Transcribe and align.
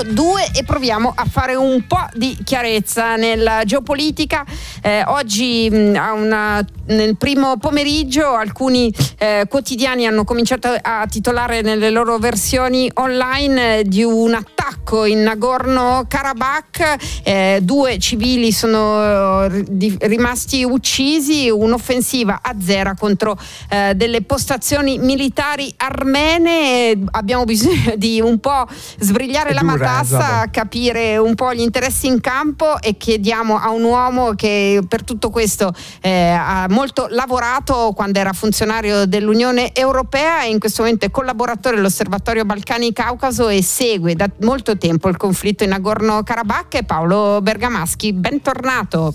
2 0.00 0.52
e 0.54 0.64
proviamo 0.64 1.12
a 1.14 1.26
fare 1.26 1.54
un 1.54 1.86
po' 1.86 2.06
di 2.14 2.38
chiarezza 2.42 3.16
nella 3.16 3.64
geopolitica. 3.64 4.44
Eh, 4.80 5.02
oggi 5.06 5.68
mh, 5.70 6.00
una, 6.14 6.64
nel 6.86 7.16
primo 7.18 7.58
pomeriggio 7.58 8.32
alcuni 8.32 8.92
eh, 9.18 9.44
quotidiani 9.48 10.06
hanno 10.06 10.24
cominciato 10.24 10.74
a 10.80 11.06
titolare 11.06 11.60
nelle 11.60 11.90
loro 11.90 12.16
versioni 12.16 12.90
online 12.94 13.78
eh, 13.78 13.84
di 13.84 14.02
un 14.02 14.32
attacco 14.32 14.61
in 15.04 15.22
Nagorno-Karabakh. 15.22 17.22
Eh, 17.22 17.58
due 17.62 17.98
civili 17.98 18.52
sono 18.52 19.44
eh, 19.44 19.64
rimasti 20.00 20.64
uccisi, 20.64 21.50
un'offensiva 21.50 22.40
a 22.42 22.54
zero 22.60 22.94
contro 22.98 23.36
eh, 23.68 23.94
delle 23.94 24.22
postazioni 24.22 24.98
militari 24.98 25.72
armene. 25.76 26.98
Abbiamo 27.10 27.44
bisogno 27.44 27.94
di 27.96 28.20
un 28.20 28.38
po' 28.38 28.66
sbrigliare 28.98 29.52
la 29.52 29.62
mattina 29.62 29.80
basta 29.82 30.48
capire 30.50 31.16
un 31.16 31.34
po' 31.34 31.52
gli 31.52 31.60
interessi 31.60 32.06
in 32.06 32.20
campo 32.20 32.80
e 32.80 32.96
chiediamo 32.96 33.58
a 33.58 33.70
un 33.70 33.84
uomo 33.84 34.34
che 34.34 34.80
per 34.86 35.02
tutto 35.02 35.30
questo 35.30 35.74
eh, 36.00 36.30
ha 36.30 36.66
molto 36.68 37.06
lavorato 37.10 37.92
quando 37.94 38.18
era 38.18 38.32
funzionario 38.32 39.06
dell'Unione 39.06 39.74
Europea 39.74 40.44
e 40.44 40.50
in 40.50 40.58
questo 40.58 40.82
momento 40.82 41.06
è 41.06 41.10
collaboratore 41.10 41.76
dell'Osservatorio 41.76 42.44
Balcani-Caucaso 42.44 43.48
e 43.48 43.62
segue 43.62 44.14
da 44.14 44.28
molto 44.40 44.76
tempo 44.82 45.08
il 45.08 45.16
conflitto 45.16 45.62
in 45.62 45.70
Nagorno-Karabakh. 45.70 46.82
Paolo 46.82 47.40
Bergamaschi, 47.40 48.12
bentornato. 48.12 49.14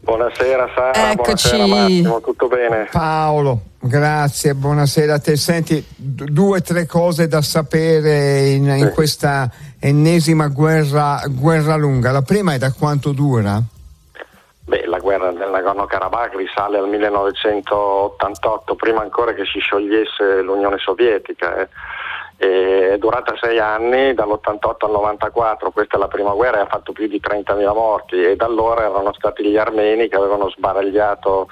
Buonasera 0.00 0.66
Sara, 0.74 1.10
Eccoci. 1.12 1.56
buonasera 1.56 1.66
Massimo, 1.66 2.20
tutto 2.22 2.48
bene? 2.48 2.88
Paolo, 2.90 3.60
grazie, 3.78 4.54
buonasera 4.54 5.14
a 5.14 5.18
te. 5.20 5.36
Senti, 5.36 5.84
d- 5.94 6.24
due 6.24 6.58
o 6.58 6.62
tre 6.62 6.86
cose 6.86 7.28
da 7.28 7.42
sapere 7.42 8.48
in, 8.48 8.64
in 8.64 8.92
questa 8.94 9.50
ennesima 9.78 10.48
guerra, 10.48 11.20
guerra 11.28 11.76
lunga. 11.76 12.10
La 12.10 12.22
prima 12.22 12.54
è 12.54 12.58
da 12.58 12.72
quanto 12.72 13.12
dura? 13.12 13.60
Beh, 14.64 14.86
la 14.86 14.98
guerra 15.00 15.30
del 15.32 15.50
Nagorno-Karabakh 15.50 16.34
risale 16.34 16.78
al 16.78 16.88
1988, 16.88 18.74
prima 18.74 19.02
ancora 19.02 19.34
che 19.34 19.44
si 19.44 19.58
sciogliesse 19.58 20.40
l'Unione 20.40 20.78
Sovietica. 20.78 21.60
Eh 21.60 21.68
è 22.36 22.96
durata 22.98 23.34
sei 23.40 23.58
anni, 23.58 24.14
dall'88 24.14 24.86
al 24.86 24.90
94, 24.90 25.70
questa 25.70 25.96
è 25.96 25.98
la 25.98 26.08
prima 26.08 26.32
guerra 26.32 26.58
e 26.58 26.62
ha 26.62 26.66
fatto 26.66 26.92
più 26.92 27.06
di 27.06 27.20
30.000 27.20 27.72
morti. 27.74 28.22
E 28.22 28.36
da 28.36 28.46
allora 28.46 28.84
erano 28.84 29.12
stati 29.12 29.44
gli 29.44 29.56
armeni 29.56 30.08
che 30.08 30.16
avevano 30.16 30.50
sbaragliato 30.50 31.48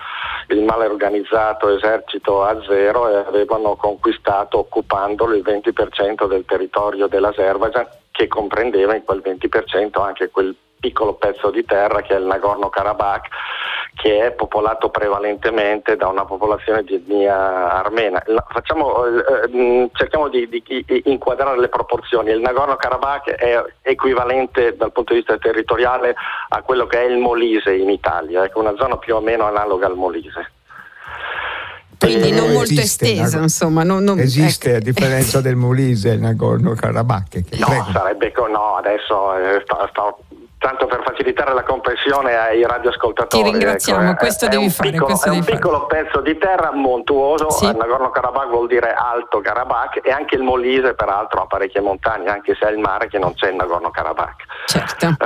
il 0.48 0.62
male 0.62 0.86
organizzato 0.86 1.68
esercito 1.68 2.42
a 2.42 2.60
zero 2.66 3.08
e 3.08 3.16
avevano 3.16 3.76
conquistato 3.76 4.58
occupandolo 4.58 5.34
il 5.34 5.42
20% 5.42 6.26
del 6.26 6.44
territorio 6.44 7.06
dell'Azerbaijan 7.06 7.86
che 8.10 8.26
comprendeva 8.26 8.94
in 8.94 9.04
quel 9.04 9.22
20% 9.24 10.02
anche 10.02 10.30
quel 10.30 10.54
piccolo 10.80 11.14
pezzo 11.14 11.50
di 11.50 11.64
terra 11.64 12.00
che 12.00 12.14
è 12.14 12.18
il 12.18 12.24
Nagorno-Karabakh 12.24 13.28
che 13.94 14.26
è 14.26 14.32
popolato 14.32 14.88
prevalentemente 14.88 15.96
da 15.96 16.08
una 16.08 16.24
popolazione 16.24 16.82
di 16.84 16.94
etnia 16.94 17.72
armena. 17.72 18.22
Facciamo, 18.48 19.04
eh, 19.04 19.90
cerchiamo 19.92 20.28
di, 20.28 20.48
di, 20.48 21.02
inquadrare 21.04 21.58
le 21.58 21.68
proporzioni. 21.68 22.30
Il 22.30 22.40
Nagorno-Karabakh 22.40 23.30
è 23.30 23.62
equivalente 23.82 24.76
dal 24.76 24.92
punto 24.92 25.12
di 25.12 25.18
vista 25.18 25.38
territoriale 25.38 26.14
a 26.48 26.62
quello 26.62 26.86
che 26.86 27.00
è 27.00 27.04
il 27.04 27.18
Molise 27.18 27.74
in 27.74 27.90
Italia, 27.90 28.42
è 28.42 28.46
ecco, 28.46 28.60
una 28.60 28.74
zona 28.76 28.96
più 28.96 29.16
o 29.16 29.20
meno 29.20 29.44
analoga 29.44 29.86
al 29.86 29.96
Molise. 29.96 30.52
Quindi 31.98 32.32
non 32.32 32.52
molto 32.52 32.80
estesa, 32.80 33.38
insomma. 33.40 33.82
Non, 33.84 34.02
non, 34.02 34.18
esiste 34.18 34.70
ecco. 34.70 34.78
a 34.78 34.80
differenza 34.80 35.42
del 35.42 35.56
Molise 35.56 36.12
il 36.12 36.20
Nagorno-Karabakh. 36.20 37.58
No, 37.58 37.66
prego. 37.66 37.86
sarebbe, 37.92 38.32
no, 38.50 38.76
adesso 38.76 39.36
eh, 39.36 39.60
sto, 39.62 39.86
sto 39.90 40.18
tanto 40.60 40.84
per 40.84 41.00
facilitare 41.02 41.54
la 41.54 41.62
comprensione 41.62 42.36
ai 42.36 42.62
radioascoltatori. 42.62 43.42
Ti 43.42 43.50
ringraziamo, 43.50 44.10
ecco, 44.10 44.16
questo 44.18 44.44
è, 44.44 44.48
devi 44.48 44.66
è 44.66 44.68
fare. 44.68 44.90
Piccolo, 44.90 45.18
è 45.18 45.28
un 45.30 45.44
piccolo 45.44 45.86
fare. 45.88 46.02
pezzo 46.04 46.20
di 46.20 46.36
terra 46.36 46.70
montuoso, 46.70 47.50
sì. 47.50 47.64
Nagorno-Karabakh 47.74 48.50
vuol 48.50 48.66
dire 48.66 48.92
Alto 48.92 49.40
Karabakh 49.40 50.00
e 50.02 50.10
anche 50.10 50.34
il 50.34 50.42
Molise 50.42 50.92
peraltro 50.92 51.40
ha 51.40 51.46
parecchie 51.46 51.80
montagne, 51.80 52.28
anche 52.28 52.54
se 52.60 52.68
è 52.68 52.70
il 52.70 52.78
mare 52.78 53.08
che 53.08 53.18
non 53.18 53.32
c'è 53.32 53.50
in 53.50 53.56
Nagorno-Karabakh. 53.56 54.44
Certo. 54.70 55.16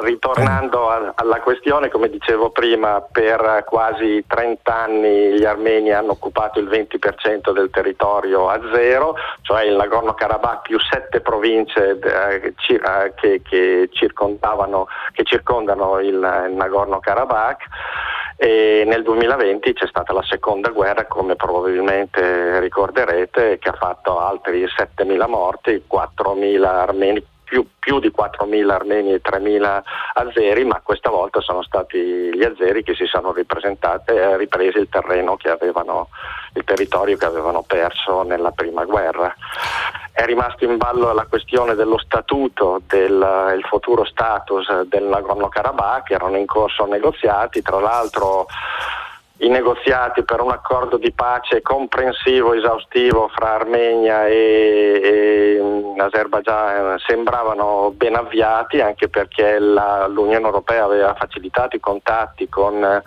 ritornando 0.00 0.88
alla 1.14 1.40
questione, 1.40 1.90
come 1.90 2.08
dicevo 2.08 2.48
prima, 2.48 3.02
per 3.02 3.62
quasi 3.66 4.24
30 4.26 4.74
anni 4.74 5.38
gli 5.38 5.44
armeni 5.44 5.92
hanno 5.92 6.12
occupato 6.12 6.58
il 6.58 6.68
20% 6.68 7.52
del 7.52 7.68
territorio 7.68 8.48
a 8.48 8.58
zero, 8.72 9.14
cioè 9.42 9.64
il 9.64 9.76
Nagorno-Karabakh 9.76 10.62
più 10.62 10.78
sette 10.80 11.20
province 11.20 11.98
eh, 11.98 12.54
che, 13.14 13.42
che 13.42 13.88
circondavano 13.92 14.86
che 15.12 15.24
circondano 15.24 15.98
il, 15.98 16.06
il 16.06 16.54
Nagorno-Karabakh 16.54 17.62
e 18.36 18.84
nel 18.86 19.02
2020 19.02 19.74
c'è 19.74 19.86
stata 19.86 20.14
la 20.14 20.24
seconda 20.24 20.70
guerra, 20.70 21.04
come 21.04 21.36
probabilmente 21.36 22.58
ricorderete, 22.58 23.58
che 23.58 23.68
ha 23.68 23.74
fatto 23.74 24.18
altri 24.18 24.64
7.000 24.64 25.28
morti, 25.28 25.84
4.000 25.88 26.64
armeni 26.64 27.24
più, 27.44 27.66
più, 27.78 28.00
di 28.00 28.12
4.000 28.16 28.70
armeni 28.70 29.12
e 29.12 29.20
3.000 29.22 29.82
azeri, 30.14 30.64
ma 30.64 30.80
questa 30.82 31.10
volta 31.10 31.40
sono 31.40 31.62
stati 31.62 31.98
gli 31.98 32.42
azeri 32.42 32.82
che 32.82 32.94
si 32.94 33.06
sono 33.06 33.34
eh, 33.34 34.36
ripresi 34.36 34.78
il 34.78 34.88
terreno 34.88 35.36
che 35.36 35.50
avevano, 35.50 36.08
il 36.54 36.64
territorio 36.64 37.16
che 37.16 37.26
avevano 37.26 37.62
perso 37.62 38.22
nella 38.22 38.50
prima 38.50 38.84
guerra. 38.84 39.34
È 40.12 40.24
rimasta 40.24 40.64
in 40.64 40.76
ballo 40.76 41.12
la 41.12 41.26
questione 41.26 41.74
dello 41.74 41.98
statuto, 41.98 42.80
del 42.86 43.64
futuro 43.68 44.04
status 44.04 44.82
del 44.82 45.04
Nagorno-Karabakh, 45.04 46.10
erano 46.10 46.36
in 46.36 46.46
corso 46.46 46.86
negoziati, 46.86 47.62
tra 47.62 47.80
l'altro 47.80 48.46
i 49.44 49.48
negoziati 49.48 50.24
per 50.24 50.40
un 50.40 50.50
accordo 50.50 50.96
di 50.96 51.12
pace 51.12 51.60
comprensivo, 51.60 52.54
esaustivo 52.54 53.28
fra 53.28 53.54
Armenia 53.54 54.26
e, 54.26 55.00
e 55.02 55.58
mm, 55.60 56.00
Azerbaijan 56.00 56.98
sembravano 56.98 57.92
ben 57.94 58.16
avviati 58.16 58.80
anche 58.80 59.08
perché 59.08 59.58
la, 59.58 60.06
l'Unione 60.06 60.46
Europea 60.46 60.84
aveva 60.84 61.14
facilitato 61.14 61.76
i 61.76 61.80
contatti 61.80 62.48
con 62.48 62.82
eh, 62.82 63.02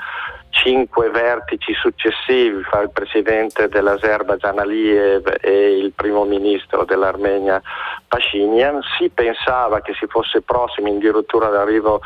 cinque 0.50 1.09
vertici 1.09 1.74
successivi 1.74 2.62
fra 2.64 2.81
il 2.81 2.92
presidente 2.92 3.68
dell'Azerbaijan 3.68 4.59
Aliyev 4.59 5.38
e 5.42 5.78
il 5.78 5.92
primo 5.94 6.24
ministro 6.24 6.86
dell'Armenia 6.86 7.62
Pashinyan. 8.08 8.80
Si 8.98 9.09
pensava 9.09 9.81
che 9.81 9.94
si 10.00 10.06
fosse 10.08 10.42
prossimi 10.42 10.92
addirittura 10.96 11.48
all'arrivo 11.48 12.02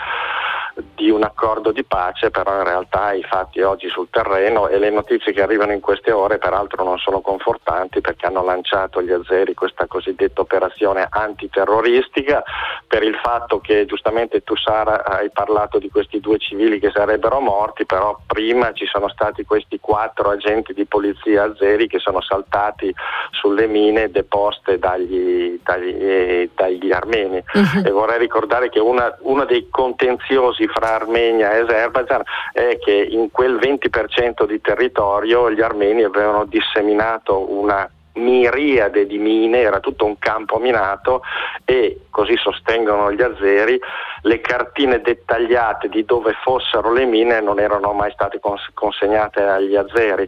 di 0.96 1.10
un 1.10 1.24
accordo 1.24 1.72
di 1.72 1.84
pace, 1.84 2.32
però 2.32 2.58
in 2.58 2.64
realtà 2.64 3.14
i 3.14 3.24
fatti 3.24 3.62
oggi 3.62 3.90
sul 3.90 4.08
terreno 4.10 4.68
e 4.68 4.78
le 4.78 4.90
notizie 4.90 5.34
che 5.34 5.42
arrivano 5.42 5.72
in 5.72 5.80
queste 5.80 6.12
ore 6.12 6.38
peraltro 6.38 6.84
non 6.84 6.98
sono 6.98 7.22
confortanti 7.22 8.02
perché 8.02 8.26
hanno 8.26 8.44
lanciato 8.44 9.02
gli 9.02 9.12
azeri 9.12 9.54
questa 9.54 9.88
cosiddetta 9.88 10.42
operazione 10.42 11.08
antiterroristica 11.10 12.44
per 12.88 13.04
il 13.04 13.16
fatto 13.16 13.60
che 13.60 13.86
giustamente 13.86 14.44
tu 14.44 14.56
Sara 14.56 15.04
hai 15.06 15.30
parlato 15.32 15.78
di 15.78 15.90
questi 15.90 16.20
due 16.20 16.38
civili 16.38 16.80
che 16.80 16.92
sarebbero 16.94 17.40
morti, 17.40 17.86
però 17.86 18.20
prima 18.26 18.72
ci 18.74 18.86
sono 18.86 19.10
stati 19.10 19.44
questi 19.44 19.80
quattro 19.80 20.30
agenti 20.30 20.74
di 20.74 20.86
polizia 20.86 21.44
azeri 21.44 21.88
che 21.88 22.00
sono 22.00 22.22
saltati 22.22 22.94
sulle 23.32 23.68
mine 23.68 24.10
deposte 24.10 24.78
dagli, 24.78 25.60
dagli, 25.64 25.96
eh, 26.00 26.50
dagli 26.56 26.92
armeni 26.92 27.44
uh-huh. 27.54 27.86
e 27.86 27.92
vorrei 27.92 28.20
ricordare 28.20 28.70
che 28.70 28.80
una, 28.80 29.16
uno 29.22 29.46
dei 29.46 29.68
contenziosi 29.70 30.68
fra 30.74 30.96
Armenia 30.96 31.52
e 31.52 31.60
Azerbaijan 31.62 32.24
è 32.54 32.78
che 32.80 32.92
in 32.92 33.32
quel 33.32 33.56
20% 33.56 34.46
di 34.46 34.62
territorio 34.62 35.52
gli 35.52 35.62
armeni 35.62 36.04
avevano 36.04 36.46
disseminato 36.46 37.52
una 37.52 37.90
miriade 38.14 39.08
di 39.08 39.18
mine, 39.18 39.60
era 39.60 39.80
tutto 39.80 40.06
un 40.06 40.18
campo 40.20 40.58
minato 40.58 41.22
e 41.64 42.02
così 42.10 42.36
sostengono 42.36 43.12
gli 43.12 43.22
azeri, 43.22 43.80
le 44.24 44.42
cartine 44.42 45.02
dettagliate 45.02 45.88
di 45.88 46.04
dove 46.04 46.34
fossero 46.42 46.92
le 46.92 47.06
mine 47.06 47.42
non 47.42 47.60
erano 47.60 47.94
mai 47.94 48.12
state 48.12 48.40
consegnate 48.74 49.42
agli 49.42 49.76
azeri 49.76 50.28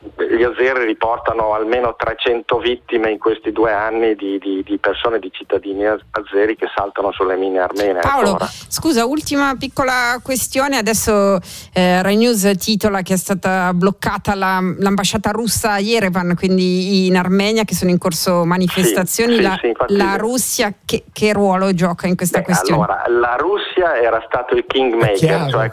gli 0.00 0.42
azeri 0.42 0.86
riportano 0.86 1.52
almeno 1.52 1.94
300 1.94 2.58
vittime 2.58 3.10
in 3.10 3.18
questi 3.18 3.52
due 3.52 3.72
anni 3.72 4.14
di, 4.14 4.38
di, 4.38 4.62
di 4.64 4.78
persone, 4.78 5.18
di 5.18 5.30
cittadini 5.30 5.84
azeri 5.84 6.56
che 6.56 6.68
saltano 6.74 7.12
sulle 7.12 7.36
mine 7.36 7.58
armene. 7.58 8.00
Paolo, 8.00 8.30
ancora. 8.30 8.46
scusa, 8.46 9.04
ultima 9.04 9.54
piccola 9.58 10.18
questione. 10.22 10.78
Adesso 10.78 11.38
eh, 11.74 12.00
Rai 12.00 12.16
News 12.16 12.50
titola 12.58 13.02
che 13.02 13.12
è 13.12 13.16
stata 13.18 13.74
bloccata 13.74 14.34
la, 14.34 14.60
l'ambasciata 14.78 15.32
russa 15.32 15.72
a 15.72 15.78
Yerevan, 15.78 16.34
quindi 16.34 17.06
in 17.06 17.18
Armenia, 17.18 17.64
che 17.64 17.74
sono 17.74 17.90
in 17.90 17.98
corso 17.98 18.46
manifestazioni. 18.46 19.36
Sì, 19.36 19.42
la, 19.42 19.58
sì, 19.60 19.74
sì, 19.86 19.96
la 19.96 20.16
Russia 20.16 20.72
che, 20.82 21.04
che, 21.12 21.32
ruolo 21.34 21.74
gioca 21.74 22.06
in 22.06 22.16
questa 22.16 22.38
Beh, 22.38 22.44
questione? 22.44 22.82
Allora, 22.82 23.04
la 23.06 23.36
Russia 23.36 24.00
era 24.00 24.22
stato 24.26 24.54
il 24.54 24.64
kingmaker, 24.66 25.50
cioè 25.50 25.70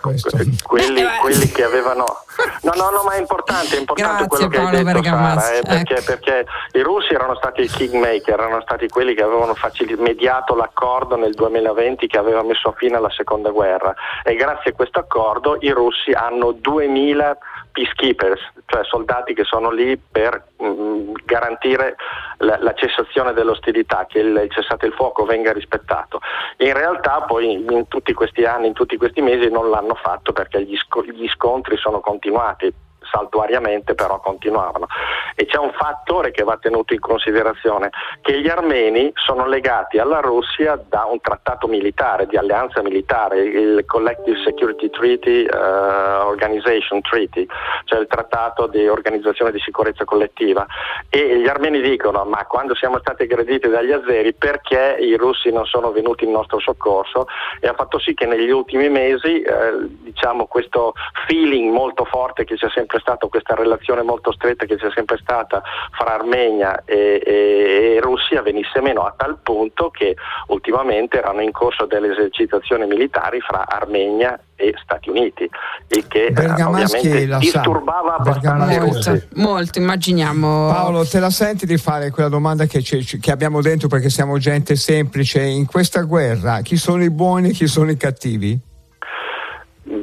quelli, 0.63 1.03
quelli 1.21 1.47
che 1.49 1.63
avevano 1.63 2.25
No, 2.61 2.73
no, 2.75 2.89
no, 2.91 3.03
ma 3.03 3.13
è 3.13 3.19
importante, 3.19 3.75
è 3.75 3.79
importante 3.79 4.16
Grazie, 4.16 4.16
quello 4.25 4.47
che 4.47 4.57
Paolo 4.57 4.77
hai 4.77 4.83
detto. 4.83 5.03
Sara, 5.03 5.51
eh, 5.51 5.61
perché, 5.61 5.93
Ecco. 5.93 6.03
perché 6.05 6.45
i 6.71 6.81
russi 6.81 7.13
erano 7.13 7.35
stati 7.35 7.61
i 7.61 7.67
kingmaker, 7.67 8.39
erano 8.39 8.61
stati 8.61 8.87
quelli 8.87 9.13
che 9.13 9.23
avevano 9.23 9.53
facil- 9.53 9.99
mediato 9.99 10.55
l'accordo 10.55 11.15
nel 11.15 11.33
2020 11.33 12.07
che 12.07 12.17
aveva 12.17 12.43
messo 12.43 12.73
fine 12.77 12.95
alla 12.97 13.11
seconda 13.11 13.49
guerra 13.49 13.93
e 14.23 14.35
grazie 14.35 14.71
a 14.71 14.73
questo 14.73 14.99
accordo 14.99 15.57
i 15.59 15.69
russi 15.69 16.11
hanno 16.11 16.51
2000 16.51 17.37
peacekeepers, 17.77 18.41
cioè 18.65 18.83
soldati 18.85 19.35
che 19.35 19.43
sono 19.43 19.69
lì 19.69 19.95
per 19.97 20.47
mm, 20.63 21.13
garantire 21.25 21.95
la, 22.37 22.57
la 22.59 22.73
cessazione 22.73 23.33
dell'ostilità, 23.33 24.07
che 24.09 24.19
il, 24.19 24.35
il 24.35 24.51
cessate 24.51 24.87
il 24.87 24.93
fuoco 24.93 25.25
venga 25.25 25.53
rispettato. 25.53 26.19
In 26.57 26.73
realtà 26.73 27.21
poi 27.21 27.51
in 27.51 27.87
tutti 27.87 28.13
questi 28.13 28.45
anni, 28.45 28.67
in 28.67 28.73
tutti 28.73 28.97
questi 28.97 29.21
mesi 29.21 29.49
non 29.49 29.69
l'hanno 29.69 29.93
fatto 29.93 30.33
perché 30.33 30.63
gli, 30.63 30.75
sco- 30.75 31.03
gli 31.03 31.27
scontri 31.27 31.77
sono 31.77 31.99
continuati 31.99 32.73
saltuariamente 33.11 33.95
però 33.95 34.19
continuavano. 34.19 34.87
E 35.35 35.45
c'è 35.45 35.57
un 35.57 35.71
fattore 35.73 36.31
che 36.31 36.43
va 36.43 36.57
tenuto 36.57 36.93
in 36.93 36.99
considerazione 36.99 37.89
che 38.21 38.39
gli 38.39 38.47
armeni 38.47 39.11
sono 39.15 39.45
legati 39.45 39.97
alla 39.97 40.19
Russia 40.19 40.79
da 40.87 41.05
un 41.05 41.19
trattato 41.21 41.67
militare 41.67 42.25
di 42.27 42.37
alleanza 42.37 42.81
militare 42.81 43.41
il 43.41 43.83
Collective 43.85 44.37
Security 44.43 44.89
Treaty 44.89 45.43
eh, 45.43 45.57
Organization 45.57 47.01
Treaty 47.01 47.45
cioè 47.85 47.99
il 47.99 48.07
trattato 48.07 48.67
di 48.67 48.87
organizzazione 48.87 49.51
di 49.51 49.59
sicurezza 49.59 50.05
collettiva. 50.05 50.65
E 51.09 51.39
gli 51.39 51.47
armeni 51.47 51.81
dicono 51.81 52.23
ma 52.25 52.45
quando 52.45 52.75
siamo 52.75 52.99
stati 52.99 53.23
aggrediti 53.23 53.69
dagli 53.69 53.91
azeri 53.91 54.33
perché 54.33 54.97
i 54.99 55.15
russi 55.15 55.51
non 55.51 55.65
sono 55.65 55.91
venuti 55.91 56.25
in 56.25 56.31
nostro 56.31 56.59
soccorso? 56.59 57.27
E 57.59 57.67
ha 57.67 57.73
fatto 57.73 57.99
sì 57.99 58.13
che 58.13 58.25
negli 58.25 58.49
ultimi 58.49 58.89
mesi 58.89 59.41
eh, 59.41 59.87
diciamo 60.03 60.45
questo 60.47 60.93
feeling 61.27 61.71
molto 61.71 62.05
forte 62.05 62.43
che 62.43 62.55
c'è 62.55 62.69
sempre 62.69 62.96
stato, 62.99 63.27
questa 63.27 63.55
relazione 63.55 64.01
molto 64.01 64.31
stretta 64.31 64.65
che 64.65 64.77
c'è 64.77 64.89
sempre 64.93 65.17
stata 65.17 65.61
fra 65.91 66.15
Armenia 66.15 66.83
e, 66.85 67.21
e- 67.25 67.95
e 67.95 67.99
Russia 68.01 68.41
venisse 68.41 68.81
meno 68.81 69.01
a 69.01 69.13
tal 69.15 69.37
punto 69.41 69.89
che 69.89 70.15
ultimamente 70.47 71.17
erano 71.17 71.41
in 71.41 71.51
corso 71.51 71.85
delle 71.85 72.11
esercitazioni 72.11 72.85
militari 72.85 73.39
fra 73.41 73.65
Armenia 73.67 74.39
e 74.55 74.73
Stati 74.81 75.09
Uniti 75.09 75.47
il 75.89 76.07
che 76.07 76.25
eh, 76.25 76.63
ovviamente 76.63 77.37
disturbava 77.37 78.15
abbastanza 78.15 78.73
i 78.73 78.79
russi. 78.79 79.27
Molto, 79.35 79.77
immaginiamo. 79.77 80.67
Paolo, 80.67 81.05
te 81.05 81.19
la 81.19 81.29
senti 81.29 81.65
di 81.65 81.77
fare 81.77 82.09
quella 82.09 82.29
domanda 82.29 82.65
che, 82.65 82.81
che 82.81 83.31
abbiamo 83.31 83.61
dentro 83.61 83.87
perché 83.87 84.09
siamo 84.09 84.37
gente 84.39 84.75
semplice? 84.75 85.41
In 85.41 85.65
questa 85.65 86.01
guerra 86.01 86.61
chi 86.61 86.75
sono 86.75 87.03
i 87.03 87.11
buoni 87.11 87.49
e 87.49 87.51
chi 87.51 87.67
sono 87.67 87.91
i 87.91 87.97
cattivi? 87.97 88.66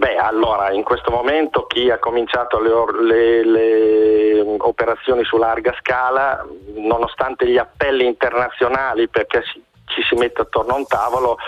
Beh, 0.05 0.19
allora, 0.19 0.71
in 0.71 0.83
questo 0.83 1.11
momento 1.11 1.65
chi 1.65 1.91
ha 1.91 1.99
cominciato 1.99 2.59
le, 2.61 3.43
le- 3.43 3.43
le 3.43 4.57
operazioni 4.59 5.25
su 5.25 5.39
larga 5.39 5.75
scala, 5.81 6.45
nonostante 6.75 7.49
gli 7.49 7.57
appelli 7.57 8.05
internazionali 8.05 9.09
perché 9.09 9.43
ci 9.87 10.03
si 10.03 10.15
mette 10.17 10.43
attorno 10.43 10.75
a 10.75 10.77
un 10.77 10.87
tavolo, 10.87 11.39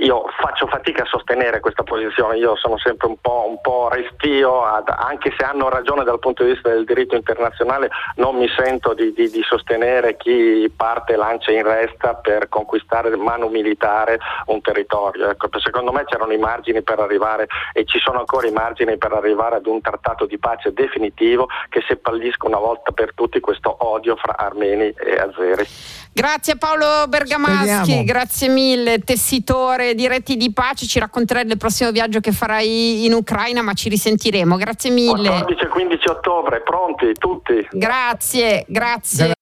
io 0.00 0.24
faccio 0.40 0.66
fatica 0.66 1.02
a 1.02 1.06
sostenere 1.06 1.60
questa 1.60 1.82
posizione, 1.82 2.36
io 2.36 2.56
sono 2.56 2.78
sempre 2.78 3.06
un 3.06 3.16
po', 3.20 3.46
un 3.48 3.60
po' 3.60 3.88
restio, 3.90 4.64
ad- 4.64 4.88
anche 4.88 5.32
se 5.36 5.44
hanno 5.44 5.68
ragione 5.68 6.04
dal 6.04 6.18
punto 6.18 6.42
di 6.44 6.52
vista 6.52 6.68
del 6.70 6.84
diritto 6.84 7.14
internazionale, 7.14 7.90
non 8.16 8.36
mi 8.36 8.48
sento 8.56 8.94
di, 8.94 9.12
di- 9.12 9.30
di 9.30 9.42
sostenere 9.42 10.16
chi 10.16 10.70
parte 10.74 11.12
e 11.12 11.16
lancia 11.16 11.52
in 11.52 11.62
resta 11.62 12.14
per 12.14 12.48
conquistare 12.48 13.14
mano 13.16 13.48
militare 13.48 14.18
un 14.46 14.60
territorio. 14.60 15.30
Ecco, 15.30 15.48
secondo 15.58 15.92
me 15.92 16.04
c'erano 16.04 16.32
i 16.32 16.38
margini 16.38 16.82
per 16.82 16.98
arrivare 16.98 17.46
e 17.72 17.84
ci 17.84 17.98
sono 17.98 18.18
ancora 18.18 18.46
i 18.46 18.52
margini 18.52 18.96
per 18.98 19.12
arrivare 19.12 19.56
ad 19.56 19.66
un 19.66 19.80
trattato 19.80 20.26
di 20.26 20.38
pace 20.38 20.72
definitivo 20.72 21.48
che 21.68 21.82
seppellisca 21.86 22.46
una 22.46 22.58
volta 22.58 22.92
per 22.92 23.14
tutti 23.14 23.40
questo 23.40 23.74
odio 23.80 24.16
fra 24.16 24.34
armeni 24.36 24.92
e 24.96 25.16
azeri. 25.16 25.66
Grazie 26.12 26.56
Paolo 26.56 27.06
Bergamaschi, 27.08 27.68
Speriamo. 27.68 28.04
grazie 28.04 28.48
mille, 28.48 28.98
tessitore 29.00 29.75
di 29.94 30.06
Reti 30.08 30.36
di 30.36 30.52
Pace, 30.52 30.86
ci 30.86 30.98
racconterai 30.98 31.44
del 31.44 31.56
prossimo 31.56 31.90
viaggio 31.90 32.20
che 32.20 32.32
farai 32.32 33.04
in 33.04 33.12
Ucraina, 33.12 33.62
ma 33.62 33.72
ci 33.72 33.88
risentiremo. 33.88 34.56
Grazie 34.56 34.90
mille. 34.90 35.28
14 35.28 35.64
e 35.64 35.68
15 35.68 36.08
ottobre, 36.08 36.62
pronti 36.62 37.12
tutti? 37.12 37.66
Grazie, 37.70 38.64
grazie. 38.68 39.34